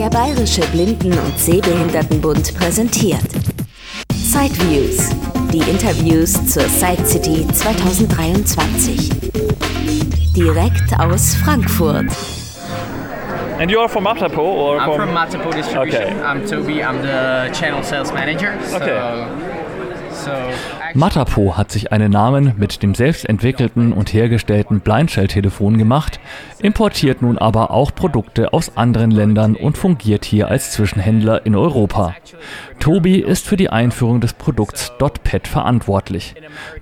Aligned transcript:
Der 0.00 0.08
Bayerische 0.08 0.62
Blinden- 0.72 1.12
und 1.12 1.38
Sehbehindertenbund 1.38 2.54
präsentiert 2.56 3.20
Sideviews, 4.14 5.10
die 5.52 5.58
Interviews 5.70 6.32
zur 6.46 6.62
Side 6.62 7.04
City 7.04 7.46
2023. 7.46 9.10
Direkt 10.34 10.98
aus 10.98 11.34
Frankfurt. 11.34 12.06
And 13.58 13.70
you 13.70 13.78
are 13.78 13.90
from 13.90 14.04
Matapo 14.04 14.40
or 14.40 14.80
I'm 14.80 14.86
from? 14.86 14.96
from 15.00 15.12
Matapo 15.12 15.50
Distribution. 15.52 16.02
Okay. 16.02 16.22
I'm 16.24 16.46
Toby. 16.46 16.82
I'm 16.82 17.02
the 17.02 17.50
channel 17.52 17.82
sales 17.82 18.10
manager. 18.10 18.54
So, 18.70 18.76
Okay. 18.76 18.96
Matapo 20.94 21.56
hat 21.56 21.70
sich 21.70 21.92
einen 21.92 22.10
Namen 22.10 22.54
mit 22.56 22.82
dem 22.82 22.94
selbst 22.94 23.28
entwickelten 23.28 23.92
und 23.92 24.12
hergestellten 24.12 24.80
Blindshell-Telefon 24.80 25.78
gemacht, 25.78 26.20
importiert 26.60 27.22
nun 27.22 27.38
aber 27.38 27.70
auch 27.70 27.94
Produkte 27.94 28.52
aus 28.52 28.76
anderen 28.76 29.10
Ländern 29.10 29.54
und 29.54 29.78
fungiert 29.78 30.24
hier 30.24 30.48
als 30.48 30.72
Zwischenhändler 30.72 31.46
in 31.46 31.54
Europa. 31.54 32.14
Tobi 32.80 33.20
ist 33.20 33.46
für 33.46 33.56
die 33.56 33.70
Einführung 33.70 34.20
des 34.20 34.32
Produkts 34.32 34.92
DotPad 34.98 35.46
verantwortlich. 35.46 36.34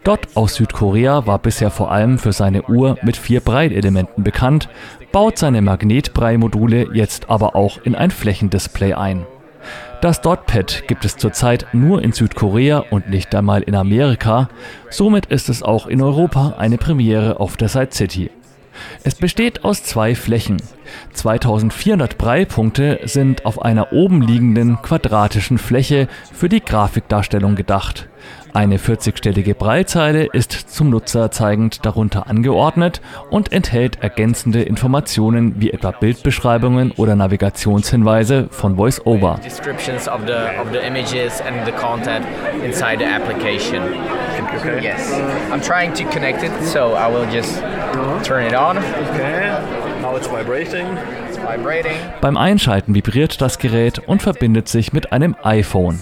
Dot 0.05 0.29
aus 0.35 0.55
Südkorea 0.55 1.27
war 1.27 1.39
bisher 1.39 1.71
vor 1.71 1.91
allem 1.93 2.19
für 2.19 2.33
seine 2.33 2.63
Uhr 2.63 2.97
mit 3.03 3.17
vier 3.17 3.41
Breilelementen 3.41 4.25
bekannt, 4.25 4.69
baut 5.13 5.39
seine 5.39 5.63
Magnetbrei-Module 5.63 6.95
jetzt 6.95 7.29
aber 7.29 7.57
auch 7.57 7.79
in 7.83 7.95
ein 7.95 8.11
Flächendisplay 8.11 8.95
ein. 8.95 9.27
Das 10.01 10.21
DotPad 10.21 10.85
gibt 10.87 11.05
es 11.05 11.17
zurzeit 11.17 11.67
nur 11.73 12.03
in 12.03 12.13
Südkorea 12.13 12.85
und 12.91 13.11
nicht 13.11 13.35
einmal 13.35 13.63
in 13.63 13.75
Amerika, 13.75 14.49
somit 14.91 15.27
ist 15.27 15.49
es 15.49 15.65
auch 15.65 15.89
in 15.89 16.01
Europa 16.01 16.55
eine 16.57 16.79
Premiere 16.79 17.41
auf 17.41 17.57
der 17.57 17.69
Side 17.69 17.91
City. 17.91 18.31
Es 19.03 19.17
besteht 19.17 19.65
aus 19.65 19.83
zwei 19.83 20.15
Flächen. 20.15 20.63
2400 21.15 22.17
Breilpunkte 22.17 23.01
sind 23.05 23.45
auf 23.45 23.61
einer 23.61 23.93
oben 23.93 24.23
liegenden 24.23 24.81
quadratischen 24.83 25.59
Fläche 25.59 26.07
für 26.33 26.49
die 26.49 26.65
Grafikdarstellung 26.65 27.57
gedacht. 27.57 28.09
Eine 28.55 28.79
40-stellige 28.79 29.55
Breilzeile 29.55 30.29
ist 30.33 30.53
zum 30.53 30.91
Nutzer 30.91 31.31
zeigend 31.31 31.85
darunter 31.85 32.27
angeordnet 32.29 33.01
und 33.31 33.53
enthält 33.53 34.03
ergänzende 34.03 34.63
Informationen 34.63 35.61
wie 35.61 35.71
etwa 35.71 35.91
Bildbeschreibungen 35.91 36.93
oder 36.93 37.15
Navigationshinweise 37.15 38.49
von 38.51 38.77
VoiceOver. 38.77 39.39
descriptions 39.43 40.09
of 40.09 40.21
the 40.27 40.61
of 40.61 40.69
the 40.73 40.79
images 40.79 41.41
and 41.41 41.65
the 41.67 41.73
content 41.73 42.25
inside 42.65 42.99
the 42.99 43.07
application. 43.07 43.83
Okay. 44.57 44.83
Yes. 44.83 45.13
I'm 45.53 45.61
trying 45.61 45.93
to 45.95 46.05
connect 46.11 46.43
it, 46.43 46.51
so 46.65 46.95
I 46.95 47.09
will 47.09 47.27
just 47.31 47.61
turn 48.25 48.47
it 48.47 48.55
on. 48.55 48.79
Okay. 48.79 49.51
Now 50.01 50.17
it's 50.17 50.27
vibrating. 50.29 50.87
Beim 52.21 52.37
Einschalten 52.37 52.95
vibriert 52.95 53.41
das 53.41 53.59
Gerät 53.59 53.99
und 54.01 54.23
verbindet 54.23 54.69
sich 54.69 54.93
mit 54.93 55.13
einem 55.13 55.37
iPhone. 55.43 56.01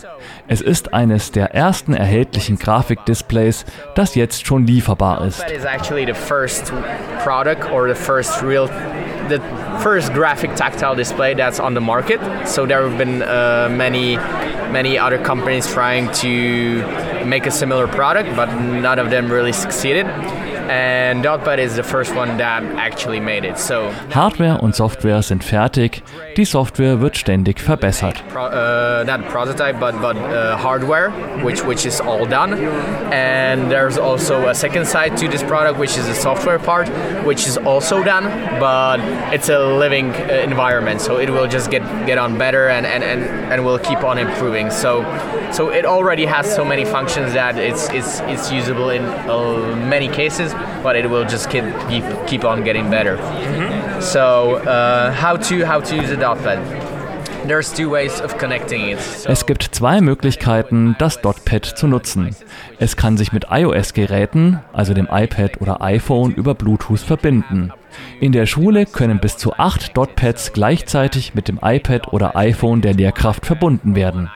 Es 0.48 0.60
ist 0.60 0.94
eines 0.94 1.32
der 1.32 1.54
ersten 1.54 1.94
erhältlichen 1.94 2.58
Grafikdisplays, 2.58 3.64
das 3.94 4.14
jetzt 4.14 4.46
schon 4.46 4.66
lieferbar 4.66 5.24
ist. 5.26 5.44
The 9.28 9.40
first 9.80 10.14
graphic 10.14 10.54
tactile 10.54 10.94
display 10.94 11.34
that's 11.34 11.58
on 11.58 11.74
the 11.74 11.80
market. 11.80 12.20
So 12.44 12.64
there 12.64 12.88
have 12.88 12.96
been 12.96 13.22
uh, 13.22 13.68
many, 13.68 14.18
many 14.70 15.00
other 15.00 15.18
companies 15.18 15.66
trying 15.66 16.12
to 16.22 16.84
make 17.26 17.44
a 17.46 17.50
similar 17.50 17.88
product, 17.88 18.36
but 18.36 18.46
none 18.60 19.00
of 19.00 19.10
them 19.10 19.28
really 19.28 19.52
succeeded. 19.52 20.06
And 20.68 21.24
Dotpad 21.24 21.58
is 21.58 21.76
the 21.76 21.82
first 21.82 22.14
one 22.14 22.36
that 22.38 22.62
actually 22.76 23.20
made 23.20 23.44
it. 23.44 23.58
So 23.58 23.92
Hardware 24.14 24.58
und 24.62 24.74
Software 24.74 25.22
sind 25.22 25.44
fertig, 25.44 26.02
die 26.36 26.44
Software 26.44 27.00
wird 27.00 27.16
ständig 27.16 27.60
verbessert. 27.60 28.22
pro, 28.28 28.46
uh, 28.46 29.04
not 29.06 29.28
prototype 29.28 29.78
but 29.80 29.94
but 30.00 30.16
uh, 30.16 30.56
hardware 30.56 31.10
which 31.42 31.62
which 31.64 31.86
is 31.86 32.00
all 32.00 32.26
done 32.26 32.54
and 33.12 33.70
there's 33.70 33.98
also 33.98 34.48
a 34.48 34.54
second 34.54 34.86
side 34.86 35.16
to 35.16 35.28
this 35.28 35.42
product 35.42 35.78
which 35.78 35.96
is 35.96 36.06
the 36.06 36.14
software 36.14 36.58
part 36.58 36.88
which 37.24 37.46
is 37.46 37.56
also 37.58 38.02
done 38.02 38.24
but 38.60 38.98
it's 39.32 39.48
a 39.48 39.58
living 39.58 40.10
uh, 40.10 40.42
environment 40.44 41.00
so 41.00 41.18
it 41.18 41.30
will 41.30 41.46
just 41.48 41.70
get 41.70 41.82
get 42.06 42.18
on 42.18 42.36
better 42.38 42.68
and 42.68 42.86
and, 42.86 43.02
and, 43.04 43.22
and 43.52 43.64
will 43.64 43.78
keep 43.78 44.02
on 44.04 44.18
improving 44.18 44.70
so 44.70 45.02
so 45.52 45.70
it 45.70 45.84
already 45.84 46.26
has 46.26 46.52
so 46.54 46.64
many 46.64 46.84
functions 46.84 47.32
that 47.32 47.56
it's 47.56 47.88
it's 47.90 48.20
it's 48.20 48.50
usable 48.52 48.90
in 48.90 49.04
uh, 49.04 49.76
many 49.88 50.08
cases 50.08 50.52
but 50.82 50.96
it 50.96 51.08
will 51.08 51.24
just 51.24 51.50
keep 51.50 51.64
keep, 51.88 52.04
keep 52.26 52.44
on 52.44 52.64
getting 52.64 52.90
better 52.90 53.18
so 54.00 54.56
uh, 54.66 55.10
how 55.12 55.36
to 55.36 55.64
how 55.64 55.80
to 55.80 55.96
use 55.96 56.10
a 56.10 56.16
dotpad 56.16 56.58
there's 57.46 57.72
two 57.72 57.88
ways 57.90 58.20
of 58.20 58.38
connecting 58.38 58.88
it. 58.90 59.00
So 59.00 59.28
Es 59.28 59.46
gibt 59.46 59.62
zwei 59.62 60.00
Möglichkeiten, 60.00 60.96
das 60.98 61.20
DotPad 61.20 61.64
zu 61.64 61.86
nutzen. 61.86 62.34
Es 62.80 62.96
kann 62.96 63.16
sich 63.16 63.32
mit 63.32 63.46
iOS-Geräten, 63.50 64.60
also 64.72 64.94
dem 64.94 65.08
iPad 65.10 65.60
oder 65.60 65.80
iPhone, 65.80 66.32
über 66.32 66.54
Bluetooth 66.54 66.98
verbinden. 66.98 67.72
In 68.20 68.32
der 68.32 68.46
Schule 68.46 68.84
können 68.84 69.20
bis 69.20 69.36
zu 69.36 69.52
acht 69.54 69.96
DotPads 69.96 70.52
gleichzeitig 70.52 71.34
mit 71.34 71.48
dem 71.48 71.60
iPad 71.62 72.12
oder 72.12 72.36
iPhone 72.36 72.80
der 72.80 72.94
Lehrkraft 72.94 73.46
verbunden 73.46 73.94
werden. 73.94 74.30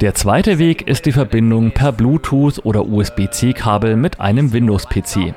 Der 0.00 0.14
zweite 0.14 0.58
Weg 0.58 0.86
ist 0.86 1.06
die 1.06 1.12
Verbindung 1.12 1.72
per 1.72 1.92
Bluetooth 1.92 2.64
oder 2.64 2.86
USB-C-Kabel 2.86 3.96
mit 3.96 4.20
einem 4.20 4.52
Windows-PC. 4.52 5.34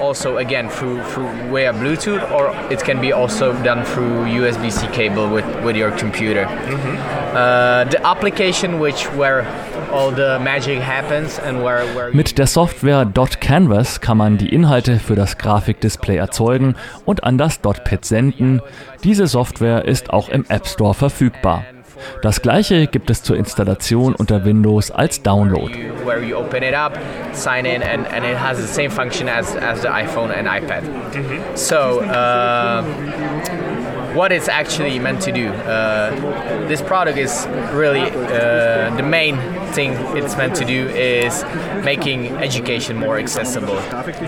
also 0.00 0.38
again 0.38 0.68
through 0.68 1.02
through 1.12 1.30
via 1.50 1.72
Bluetooth, 1.72 2.22
or 2.30 2.54
it 2.70 2.82
can 2.84 3.00
be 3.00 3.12
also 3.12 3.52
done 3.62 3.84
through 3.84 4.26
USB-C 4.26 4.86
cable 4.88 5.28
with 5.28 5.44
with 5.64 5.76
your 5.76 5.90
computer. 5.92 6.46
Uh, 7.34 7.84
the 7.90 8.00
application 8.04 8.78
which 8.80 9.06
where 9.16 9.46
all 9.92 10.10
the 10.10 10.38
magic 10.40 10.80
happens 10.80 11.38
and 11.38 11.62
where 11.62 11.84
where 11.94 12.12
Mit 12.12 12.38
der 12.38 12.46
Software 12.46 13.04
Dot 13.04 13.40
Canvas 13.40 14.00
kann 14.00 14.18
man 14.18 14.38
die 14.38 14.48
Inhalte 14.48 14.98
für 14.98 15.14
das 15.14 15.38
Grafikdisplay 15.38 16.16
erzeugen 16.16 16.76
und 17.04 17.24
an 17.24 17.38
das 17.38 17.60
DotPad 17.60 18.04
senden. 18.04 18.60
Diese 19.04 19.26
Software 19.26 19.84
ist 19.84 20.10
auch 20.10 20.28
im 20.28 20.44
App 20.48 20.66
Store 20.66 20.94
verfügbar. 20.94 21.64
Das 22.22 22.42
gleiche 22.42 22.86
gibt 22.86 23.10
es 23.10 23.22
zur 23.22 23.36
Installation 23.36 24.14
unter 24.14 24.44
Windows 24.44 24.90
als 24.90 25.22
Download. 25.22 25.70
you, 25.72 26.36
what 34.16 34.32
it's 34.32 34.48
actually 34.48 34.98
meant 34.98 35.20
to 35.20 35.30
do, 35.30 35.48
uh, 35.48 36.10
this 36.68 36.82
product 36.82 37.18
is 37.18 37.46
really 37.72 38.00
uh, 38.00 38.90
the 38.96 39.02
main 39.02 39.38
thing 39.72 39.92
it's 40.16 40.36
meant 40.36 40.56
to 40.56 40.64
do 40.64 40.88
is 40.88 41.44
making 41.84 42.28
education 42.38 42.98
more 42.98 43.18
accessible. 43.18 43.76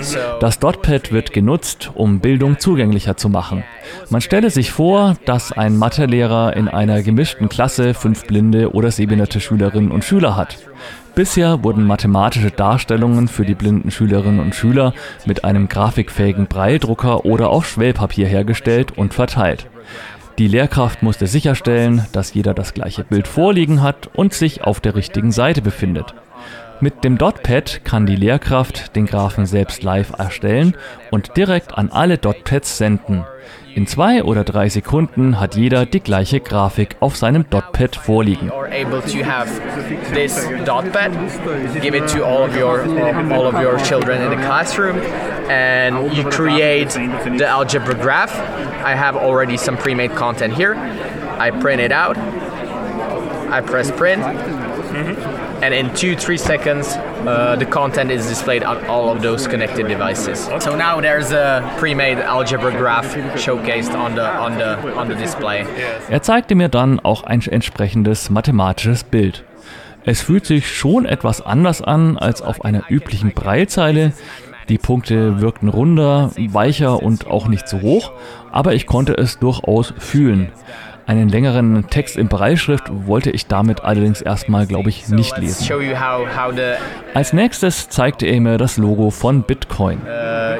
So, 0.03 0.19
Das 0.41 0.59
DotPad 0.59 1.10
wird 1.10 1.32
genutzt, 1.32 1.91
um 1.94 2.21
Bildung 2.21 2.59
zugänglicher 2.59 3.16
zu 3.16 3.28
machen. 3.31 3.65
Man 4.10 4.21
stelle 4.21 4.50
sich 4.50 4.71
vor, 4.71 5.16
dass 5.25 5.53
ein 5.53 5.76
Mathelehrer 5.76 6.55
in 6.55 6.69
einer 6.69 7.03
gemischten 7.03 7.49
Klasse 7.49 7.94
fünf 7.94 8.26
blinde 8.26 8.75
oder 8.75 8.91
sehbehinderte 8.91 9.41
Schülerinnen 9.41 9.91
und 9.91 10.05
Schüler 10.05 10.37
hat. 10.37 10.59
Bisher 11.15 11.65
wurden 11.65 11.84
mathematische 11.84 12.50
Darstellungen 12.50 13.26
für 13.26 13.44
die 13.44 13.55
blinden 13.55 13.91
Schülerinnen 13.91 14.38
und 14.38 14.55
Schüler 14.55 14.93
mit 15.25 15.43
einem 15.43 15.69
grafikfähigen 15.69 16.47
Braille-Drucker 16.47 17.25
oder 17.25 17.49
auf 17.49 17.66
Schwellpapier 17.66 18.28
hergestellt 18.28 18.97
und 18.97 19.15
verteilt. 19.15 19.66
Die 20.38 20.47
Lehrkraft 20.47 21.03
musste 21.03 21.26
sicherstellen, 21.26 22.06
dass 22.12 22.32
jeder 22.32 22.54
das 22.54 22.72
gleiche 22.72 23.03
Bild 23.03 23.26
vorliegen 23.26 23.82
hat 23.82 24.09
und 24.15 24.32
sich 24.32 24.62
auf 24.62 24.78
der 24.78 24.94
richtigen 24.94 25.32
Seite 25.32 25.62
befindet. 25.62 26.15
Mit 26.81 27.03
dem 27.03 27.19
DotPad 27.19 27.84
kann 27.84 28.06
die 28.06 28.15
Lehrkraft 28.15 28.94
den 28.94 29.06
Graphen 29.06 29.47
selbst 29.47 29.82
live 29.82 30.12
erstellen 30.16 30.76
und 31.10 31.37
direkt 31.37 31.76
an 31.76 31.91
alle 31.91 32.19
DotPads 32.19 32.78
senden. 32.78 33.25
In 33.75 33.88
zwei 33.88 34.22
oder 34.22 34.44
drei 34.44 34.69
Sekunden 34.69 35.40
hat 35.40 35.56
jeder 35.56 35.87
die 35.87 35.99
gleiche 35.99 36.38
Grafik 36.38 36.94
auf 37.00 37.17
seinem 37.17 37.50
DotPad 37.50 37.96
vorliegen. 37.96 38.52
are 38.52 38.70
able 38.70 39.00
to 39.00 39.25
have 39.25 39.50
this 40.14 40.49
dot 40.64 40.93
pad, 40.93 41.11
give 41.82 41.96
it 41.96 42.06
to 42.06 42.25
all 42.25 42.49
your 42.56 42.84
all 43.32 43.49
of 45.50 46.12
your 46.15 46.31
children 46.31 46.61
in 46.61 46.89
the 46.89 46.89
classroom, 46.89 47.11
and 47.11 47.31
you 47.31 47.33
create 47.33 47.39
the 47.39 47.47
algebra 47.47 47.95
graph. 47.95 48.35
I 48.85 48.95
have 48.95 49.17
already 49.17 49.56
some 49.56 49.77
pre-made 49.77 50.15
content 50.15 50.55
here. 50.55 50.75
I 51.39 51.50
print 51.50 51.81
it 51.81 51.93
out. 51.93 52.17
I 53.50 53.61
press 53.61 53.91
print. 53.91 54.23
And 55.61 55.75
in 55.75 55.93
two, 55.95 56.15
three 56.15 56.39
seconds, 56.39 56.87
uh, 57.27 57.56
the 57.59 57.67
content 57.67 58.12
is 58.12 58.29
displayed 58.29 58.62
on 58.62 58.85
all 58.87 59.11
of 59.11 59.23
those 59.23 59.49
connected 59.49 59.89
devices. 59.89 60.49
So 60.61 60.77
now 60.77 61.00
there's 61.00 61.33
a 61.33 61.62
pre-made 61.79 62.19
algebra 62.19 62.71
graph 62.71 63.17
showcased 63.37 63.93
on 63.93 64.15
the 64.15 64.25
on 64.25 64.56
the 64.56 64.77
on 64.97 65.09
the 65.09 65.17
display. 65.17 65.67
Er 66.09 66.23
zeigte 66.23 66.55
mir 66.55 66.69
dann 66.69 67.01
auch 67.01 67.25
ein 67.25 67.43
entsprechendes 67.43 68.31
mathematisches 68.31 69.03
Bild. 69.03 69.43
Es 70.05 70.23
fühlt 70.23 70.47
sich 70.47 70.73
schon 70.73 71.06
etwas 71.06 71.43
anders 71.44 71.83
an 71.83 72.17
als 72.17 72.41
auf 72.41 72.65
einer 72.65 72.85
üblichen 72.89 73.33
Breilzeile. 73.33 74.12
Die 74.69 74.79
Punkte 74.79 75.41
wirkten 75.41 75.69
runder, 75.69 76.31
weicher 76.50 77.03
und 77.03 77.26
auch 77.26 77.49
nicht 77.49 77.69
so 77.69 77.81
hoch, 77.81 78.12
aber 78.53 78.75
ich 78.75 78.87
konnte 78.87 79.17
es 79.17 79.38
durchaus 79.38 79.94
fühlen. 79.99 80.53
Einen 81.09 81.31
längeren 81.31 81.87
Text 81.88 82.19
in 82.19 82.29
Breitschrift 82.29 82.85
wollte 83.06 83.31
ich 83.31 83.47
damit 83.47 83.82
allerdings 83.82 84.20
erstmal, 84.20 84.67
glaube 84.67 84.91
ich, 84.91 85.09
nicht 85.09 85.38
lesen. 85.38 85.67
Als 87.15 87.32
nächstes 87.32 87.88
zeigte 87.88 88.26
er 88.26 88.38
mir 88.43 88.59
das 88.59 88.76
Logo 88.76 89.09
von 89.09 89.43
Bitcoin. 89.43 90.03
Uh, 90.03 90.59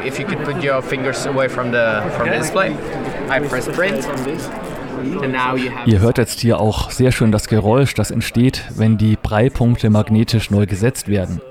Ihr 5.85 6.01
hört 6.01 6.19
jetzt 6.19 6.41
hier 6.41 6.61
auch 6.61 6.91
sehr 6.91 7.13
schön 7.13 7.31
das 7.31 7.49
Geräusch, 7.49 7.93
das 7.93 8.11
entsteht, 8.11 8.65
wenn 8.75 8.97
die 8.97 9.19
Breipunkte 9.23 9.91
magnetisch 9.91 10.51
neu 10.51 10.65
gesetzt 10.65 11.09
werden. 11.09 11.43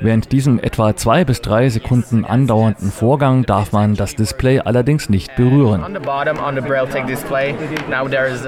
Während 0.00 0.32
diesem 0.32 0.58
etwa 0.58 0.96
zwei 0.96 1.24
bis 1.24 1.40
drei 1.40 1.68
Sekunden 1.68 2.24
andauernden 2.24 2.90
Vorgang 2.90 3.44
darf 3.44 3.72
man 3.72 3.94
das 3.94 4.14
Display 4.14 4.60
allerdings 4.60 5.08
nicht 5.08 5.36
berühren. 5.36 5.82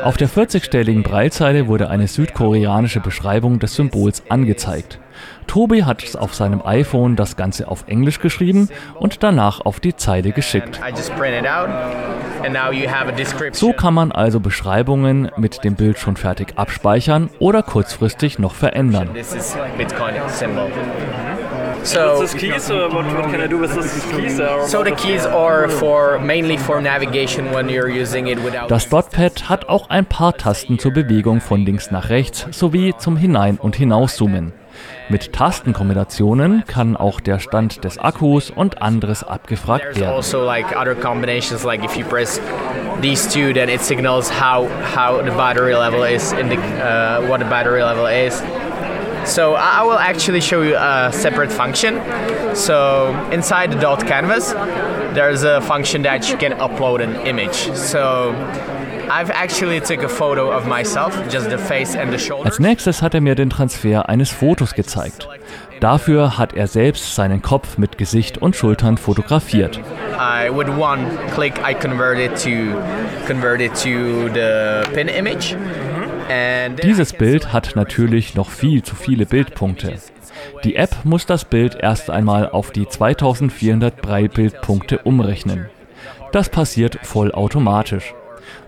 Auf 0.04 0.16
der 0.16 0.28
40-stelligen 0.28 1.02
Breitzeile 1.02 1.68
wurde 1.68 1.90
eine 1.90 2.08
südkoreanische 2.08 3.00
Beschreibung 3.00 3.58
des 3.58 3.74
Symbols 3.74 4.22
angezeigt. 4.28 4.98
Tobi 5.46 5.84
hat 5.84 6.16
auf 6.16 6.34
seinem 6.34 6.62
iPhone 6.64 7.16
das 7.16 7.36
Ganze 7.36 7.68
auf 7.68 7.84
Englisch 7.86 8.20
geschrieben 8.20 8.68
und 8.98 9.22
danach 9.22 9.60
auf 9.60 9.80
die 9.80 9.94
Zeile 9.94 10.32
geschickt. 10.32 10.80
So 13.52 13.72
kann 13.72 13.94
man 13.94 14.12
also 14.12 14.40
Beschreibungen 14.40 15.30
mit 15.36 15.64
dem 15.64 15.76
Bild 15.76 15.98
schon 15.98 16.16
fertig 16.16 16.54
abspeichern 16.56 17.30
oder 17.38 17.62
kurzfristig 17.62 18.38
noch 18.38 18.54
verändern. 18.54 19.10
So 21.84 22.20
this 22.20 22.32
keys, 22.32 22.70
uh, 22.70 22.88
what, 22.90 23.04
what 23.14 23.30
can 23.30 23.42
I 23.42 23.46
do 23.46 23.58
with 23.58 23.74
this 23.74 24.02
keys? 24.12 24.38
So 24.70 24.82
the 24.82 24.94
keys 24.96 25.26
are 25.26 25.68
for 25.68 26.18
mainly 26.18 26.56
for 26.56 26.80
navigation 26.80 27.52
when 27.52 27.68
you're 27.68 27.90
using 27.90 28.26
it 28.28 28.42
without. 28.42 28.70
Das 28.70 28.88
Dotpad 28.88 29.50
hat 29.50 29.68
auch 29.68 29.90
ein 29.90 30.06
paar 30.06 30.34
Tasten 30.34 30.78
zur 30.78 30.92
Bewegung 30.92 31.42
von 31.42 31.64
links 31.66 31.90
nach 31.90 32.08
rechts 32.08 32.46
sowie 32.52 32.94
zum 32.96 33.18
Hinein- 33.18 33.58
und 33.58 33.76
Hinauszoomen. 33.76 34.52
Mit 35.10 35.34
Tastenkombinationen 35.34 36.64
kann 36.66 36.96
auch 36.96 37.20
der 37.20 37.38
Stand 37.38 37.84
des 37.84 37.98
Akkus 37.98 38.50
und 38.50 38.80
anderes 38.80 39.22
abgefragt 39.22 40.00
werden. 40.00 40.14
Also 40.14 40.42
like 40.42 40.74
other 40.74 40.94
combinations 40.94 41.64
like 41.64 41.84
if 41.84 41.94
you 41.96 42.04
press 42.06 42.40
these 43.02 43.28
two 43.28 43.52
then 43.52 43.68
it 43.68 43.82
signals 43.82 44.30
how 44.30 44.66
how 44.96 45.22
the 45.22 45.30
battery 45.32 45.74
level 45.74 46.02
is 46.02 46.32
in 46.32 46.48
the 46.48 46.56
uh, 46.56 47.20
what 47.28 47.40
the 47.40 47.46
battery 47.46 47.82
level 47.82 48.06
is. 48.06 48.42
So 49.24 49.54
I 49.54 49.82
will 49.82 49.98
actually 49.98 50.40
show 50.40 50.62
you 50.62 50.76
a 50.76 51.10
separate 51.12 51.50
function. 51.50 52.00
So 52.54 53.14
inside 53.32 53.72
the 53.72 53.78
dot 53.78 54.06
canvas, 54.06 54.52
there's 55.14 55.44
a 55.44 55.60
function 55.60 56.02
that 56.02 56.28
you 56.30 56.36
can 56.36 56.52
upload 56.58 57.02
an 57.02 57.14
image. 57.26 57.72
So 57.74 58.34
I've 59.10 59.30
actually 59.30 59.80
took 59.80 60.02
a 60.02 60.08
photo 60.08 60.50
of 60.50 60.66
myself, 60.66 61.14
just 61.30 61.48
the 61.50 61.58
face 61.58 61.94
and 61.96 62.12
the 62.12 62.18
shoulders. 62.18 62.52
Als 62.52 62.58
nächstes 62.58 63.02
hat 63.02 63.14
er 63.14 63.20
mir 63.20 63.34
den 63.34 63.50
Transfer 63.50 64.08
eines 64.08 64.30
Fotos 64.30 64.74
gezeigt. 64.74 65.28
Dafür 65.80 66.38
hat 66.38 66.54
er 66.54 66.66
selbst 66.66 67.14
seinen 67.14 67.42
Kopf 67.42 67.78
mit 67.78 67.98
Gesicht 67.98 68.38
und 68.38 68.56
Schultern 68.56 68.96
fotografiert. 68.96 69.80
I 70.16 70.48
with 70.50 70.68
one 70.68 71.06
click 71.34 71.54
I 71.58 71.74
convert 71.74 72.18
it 72.18 72.36
to 72.42 72.50
convert 73.26 73.60
it 73.60 73.74
to 73.82 74.28
the 74.32 74.82
pin 74.94 75.08
image. 75.08 75.56
Dieses 76.82 77.12
Bild 77.12 77.52
hat 77.52 77.76
natürlich 77.76 78.34
noch 78.34 78.50
viel 78.50 78.82
zu 78.82 78.94
viele 78.94 79.26
Bildpunkte. 79.26 79.94
Die 80.64 80.76
App 80.76 81.04
muss 81.04 81.26
das 81.26 81.44
Bild 81.44 81.76
erst 81.80 82.10
einmal 82.10 82.48
auf 82.48 82.70
die 82.70 82.88
2400 82.88 84.00
Breitbildpunkte 84.00 84.98
umrechnen. 84.98 85.66
Das 86.32 86.48
passiert 86.48 86.98
vollautomatisch. 87.02 88.14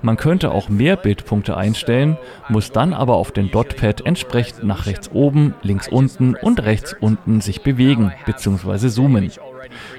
Man 0.02 0.16
könnte 0.16 0.50
auch 0.52 0.68
mehr 0.68 0.96
Bildpunkte 0.96 1.56
einstellen, 1.56 2.16
muss 2.48 2.72
dann 2.72 2.92
aber 2.94 3.16
auf 3.16 3.32
den 3.32 3.50
Dotpad 3.50 4.06
entsprechend 4.06 4.64
nach 4.64 4.86
rechts 4.86 5.10
oben, 5.12 5.54
links 5.62 5.88
unten 5.88 6.34
und 6.34 6.62
rechts 6.62 6.94
unten 6.98 7.40
sich 7.40 7.62
bewegen 7.62 8.12
bzw. 8.24 8.88
zoomen. 8.88 9.30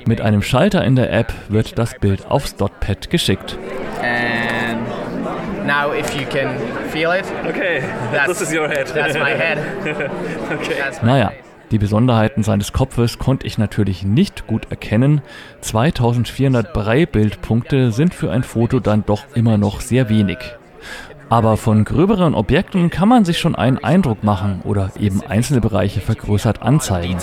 Mit 0.06 0.21
einem 0.21 0.42
Schalter 0.42 0.83
in 0.83 0.95
der 0.95 1.12
App 1.12 1.33
wird 1.50 1.77
das 1.77 1.95
Bild 2.00 2.25
aufs 2.27 2.56
Dotpad 2.56 3.09
geschickt. 3.09 3.57
Now, 5.67 5.91
if 5.91 6.15
you 6.15 6.25
can 6.25 6.57
feel 6.91 7.11
it, 7.11 7.25
okay, 7.45 7.81
that's, 8.13 8.39
this 8.39 8.41
is 8.41 8.53
your 8.53 8.69
head. 8.69 8.87
That's 8.87 9.15
my 9.15 9.31
head. 9.31 9.57
okay. 10.51 10.79
That's 10.79 11.01
my 11.01 11.07
naja. 11.07 11.33
Die 11.71 11.77
Besonderheiten 11.77 12.43
seines 12.43 12.71
Kopfes 12.71 13.17
konnte 13.19 13.45
ich 13.45 13.57
natürlich 13.57 14.03
nicht 14.03 14.47
gut 14.47 14.71
erkennen. 14.71 15.21
2400 15.59 16.71
Breibildpunkte 16.71 17.91
sind 17.91 18.13
für 18.13 18.31
ein 18.31 18.43
Foto 18.43 18.79
dann 18.79 19.05
doch 19.05 19.25
immer 19.35 19.57
noch 19.57 19.81
sehr 19.81 20.07
wenig. 20.07 20.37
Aber 21.29 21.57
von 21.57 21.83
gröberen 21.83 22.35
Objekten 22.35 22.89
kann 22.89 23.09
man 23.09 23.25
sich 23.25 23.38
schon 23.38 23.56
einen 23.56 23.83
Eindruck 23.83 24.24
machen 24.24 24.62
oder 24.63 24.91
eben 24.97 25.21
einzelne 25.27 25.59
Bereiche 25.59 26.00
vergrößert 26.00 26.62
anzeigen. 26.62 27.18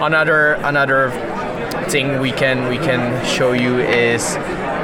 Another 0.00 0.56
another 0.64 1.12
thing 1.88 2.20
we 2.20 2.32
can 2.32 2.68
we 2.68 2.76
can 2.76 3.12
show 3.24 3.52
you 3.52 3.78
is 3.78 4.36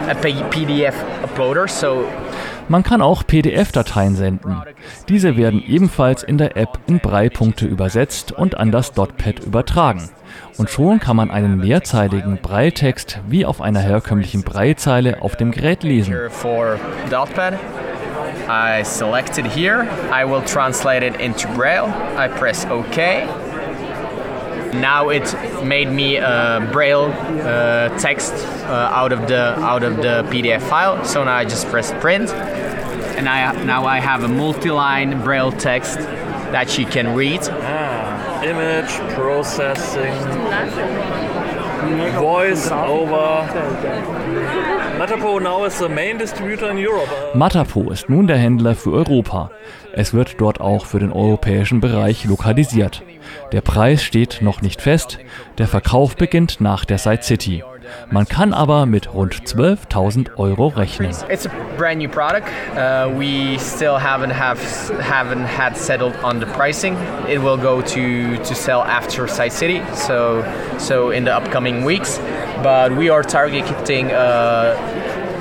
a 0.08 0.14
PDF 0.14 0.94
uploader. 1.24 1.66
So 1.66 2.04
man 2.68 2.82
kann 2.82 3.02
auch 3.02 3.26
PDF-Dateien 3.26 4.16
senden. 4.16 4.62
Diese 5.08 5.36
werden 5.36 5.62
ebenfalls 5.66 6.22
in 6.22 6.38
der 6.38 6.56
App 6.56 6.78
in 6.86 7.00
Breipunkte 7.00 7.66
übersetzt 7.66 8.32
und 8.32 8.56
an 8.56 8.70
das 8.70 8.92
Dotpad 8.92 9.40
übertragen. 9.40 10.10
Und 10.56 10.70
schon 10.70 11.00
kann 11.00 11.16
man 11.16 11.30
einen 11.30 11.58
mehrzeiligen 11.58 12.38
Breitext 12.38 13.20
wie 13.28 13.46
auf 13.46 13.60
einer 13.60 13.80
herkömmlichen 13.80 14.42
Breitzeile 14.42 15.22
auf 15.22 15.36
dem 15.36 15.50
Gerät 15.50 15.82
lesen. 15.82 16.14
I 18.50 18.82
select 18.82 19.36
here. 19.36 19.86
I 20.10 20.24
will 20.24 20.40
translate 20.40 21.02
it 21.02 21.20
into 21.20 21.46
Braille. 21.48 21.92
I 22.16 22.28
press 22.28 22.64
OK. 22.70 22.96
Now 24.74 25.08
it 25.08 25.32
made 25.64 25.88
me 25.88 26.16
a 26.16 26.68
Braille 26.72 27.06
uh, 27.06 27.98
text 27.98 28.32
uh, 28.32 28.90
out 28.92 29.12
of 29.12 29.26
the 29.28 29.58
out 29.58 29.82
of 29.82 29.96
the 29.96 30.24
PDF 30.30 30.62
file. 30.68 31.04
So 31.04 31.24
now 31.24 31.32
I 31.32 31.44
just 31.44 31.66
press 31.68 31.92
print, 32.00 32.30
and 32.30 33.28
I 33.28 33.64
now 33.64 33.86
I 33.86 33.98
have 33.98 34.22
a 34.24 34.28
multi-line 34.28 35.22
Braille 35.22 35.52
text 35.52 35.98
that 36.52 36.78
you 36.78 36.86
can 36.86 37.14
read. 37.14 37.40
Ah, 37.42 38.42
image 38.42 38.92
processing, 39.14 40.14
voice 41.96 42.70
over. 42.70 43.46
Matapo 44.98 45.40
now 45.40 45.64
is 45.64 45.78
the 45.78 45.88
main 45.88 46.18
distributor 46.18 46.70
in 46.70 46.78
Europe. 46.78 47.08
Matapo 47.34 47.90
ist 47.90 48.08
nun 48.08 48.26
der 48.26 48.36
Händler 48.36 48.74
für 48.74 48.92
Europa. 48.92 49.50
Es 49.92 50.12
wird 50.12 50.40
dort 50.40 50.60
auch 50.60 50.86
für 50.86 50.98
den 50.98 51.12
europäischen 51.12 51.80
Bereich 51.80 52.24
lokalisiert. 52.24 53.02
Der 53.52 53.60
Preis 53.60 54.02
steht 54.02 54.38
noch 54.42 54.62
nicht 54.62 54.82
fest, 54.82 55.18
der 55.58 55.68
Verkauf 55.68 56.16
beginnt 56.16 56.60
nach 56.60 56.84
der 56.84 56.98
Side 56.98 57.22
City. 57.22 57.62
Man 58.10 58.26
kann 58.26 58.52
aber 58.54 58.86
mit 58.86 59.12
rund 59.14 59.34
12.000 59.34 60.38
Euro 60.38 60.68
rechnen. 60.68 61.14
It's 61.28 61.46
a 61.46 61.50
brand 61.76 61.98
new 61.98 62.08
product. 62.08 62.48
Uh, 62.76 63.10
we 63.16 63.58
still 63.58 63.98
haven't 63.98 64.30
have 64.30 64.58
haven't 65.00 65.46
had 65.46 65.76
settled 65.76 66.14
on 66.22 66.40
the 66.40 66.46
pricing. 66.46 66.96
It 67.28 67.40
will 67.42 67.58
go 67.58 67.80
to 67.82 68.36
to 68.36 68.54
sell 68.54 68.82
after 68.82 69.28
Side 69.28 69.52
City, 69.52 69.82
so 69.94 70.44
so 70.78 71.10
in 71.10 71.24
the 71.24 71.34
upcoming 71.34 71.84
weeks. 71.84 72.18
But 72.62 72.96
we 72.96 73.10
are 73.10 73.22
targeting 73.22 74.10
uh, 74.10 74.74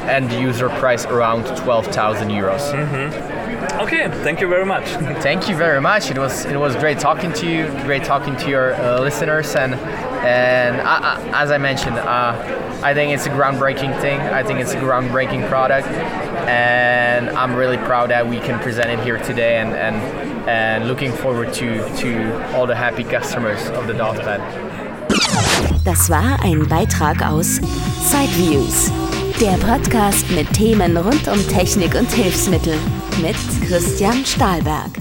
end 0.08 0.32
user 0.32 0.70
price 0.70 1.06
around 1.06 1.46
12,000 1.58 2.30
euros. 2.30 2.74
Mm 2.74 2.88
-hmm. 2.90 3.38
Okay, 3.82 4.10
thank 4.24 4.42
you 4.42 4.50
very 4.50 4.66
much. 4.66 4.86
thank 5.22 5.50
you 5.50 5.58
very 5.58 5.82
much. 5.82 6.10
It 6.12 6.18
was 6.18 6.46
it 6.46 6.58
was 6.58 6.76
great 6.76 7.00
talking 7.00 7.34
to 7.34 7.46
you, 7.46 7.68
great 7.86 8.04
talking 8.04 8.36
to 8.38 8.50
your 8.50 8.74
uh, 8.74 9.04
listeners, 9.04 9.56
and 9.56 9.74
and 10.24 10.82
I, 10.82 11.16
I, 11.16 11.44
as 11.44 11.52
I 11.52 11.58
mentioned, 11.58 11.98
uh, 11.98 12.34
I 12.84 12.94
think 12.94 13.14
it's 13.14 13.26
a 13.26 13.30
groundbreaking 13.30 14.00
thing. 14.02 14.20
I 14.20 14.44
think 14.44 14.60
it's 14.60 14.74
a 14.74 14.78
groundbreaking 14.78 15.48
product, 15.50 15.88
and 16.48 17.30
I'm 17.30 17.56
really 17.56 17.78
proud 17.78 18.10
that 18.10 18.28
we 18.28 18.40
can 18.40 18.60
present 18.60 18.90
it 18.90 19.00
here 19.00 19.18
today, 19.18 19.58
and 19.58 19.74
and 19.74 19.96
and 20.48 20.88
looking 20.88 21.12
forward 21.12 21.54
to 21.56 21.84
to 21.98 22.56
all 22.56 22.68
the 22.68 22.76
happy 22.76 23.04
customers 23.04 23.68
of 23.70 23.88
the 23.88 23.94
Dotpad. 23.94 24.42
Das 25.84 26.10
war 26.10 26.38
ein 26.44 26.68
Beitrag 26.68 27.26
aus 27.26 27.60
Sideviews, 28.02 28.92
der 29.40 29.58
Podcast 29.66 30.30
mit 30.32 30.52
Themen 30.54 30.98
rund 30.98 31.28
um 31.28 31.48
Technik 31.48 31.96
und 31.96 32.12
Hilfsmittel 32.12 32.76
mit 33.22 33.36
Christian 33.68 34.26
Stahlberg. 34.26 34.92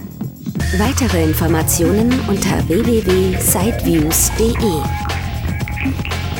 Weitere 0.78 1.24
Informationen 1.24 2.12
unter 2.28 2.66
www.sideviews.de. 2.68 5.05